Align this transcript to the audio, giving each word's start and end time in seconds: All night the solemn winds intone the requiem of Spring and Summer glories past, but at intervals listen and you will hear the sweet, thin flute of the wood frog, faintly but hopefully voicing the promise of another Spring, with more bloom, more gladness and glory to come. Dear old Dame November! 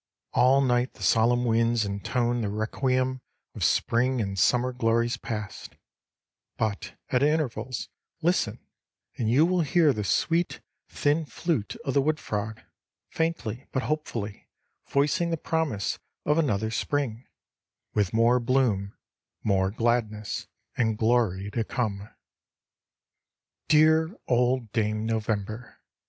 All 0.33 0.61
night 0.61 0.95
the 0.95 1.03
solemn 1.03 1.45
winds 1.45 1.85
intone 1.85 2.41
the 2.41 2.49
requiem 2.49 3.21
of 3.53 3.63
Spring 3.63 4.19
and 4.19 4.39
Summer 4.39 4.73
glories 4.73 5.15
past, 5.15 5.75
but 6.57 6.93
at 7.11 7.21
intervals 7.21 7.87
listen 8.23 8.57
and 9.19 9.29
you 9.29 9.45
will 9.45 9.61
hear 9.61 9.93
the 9.93 10.03
sweet, 10.03 10.59
thin 10.89 11.23
flute 11.23 11.75
of 11.85 11.93
the 11.93 12.01
wood 12.01 12.19
frog, 12.19 12.61
faintly 13.11 13.67
but 13.71 13.83
hopefully 13.83 14.49
voicing 14.89 15.29
the 15.29 15.37
promise 15.37 15.99
of 16.25 16.39
another 16.39 16.71
Spring, 16.71 17.27
with 17.93 18.11
more 18.11 18.39
bloom, 18.39 18.97
more 19.43 19.69
gladness 19.69 20.47
and 20.75 20.97
glory 20.97 21.51
to 21.51 21.63
come. 21.63 22.09
Dear 23.67 24.17
old 24.27 24.71
Dame 24.71 25.05
November! 25.05 25.77